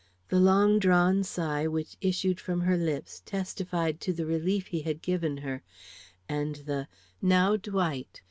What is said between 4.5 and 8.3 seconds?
he had given her, and the "Now Dwight!"